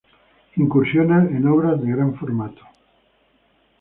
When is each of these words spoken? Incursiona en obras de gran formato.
Incursiona 0.61 1.27
en 1.37 1.45
obras 1.47 1.79
de 1.79 1.91
gran 1.91 2.15
formato. 2.15 2.63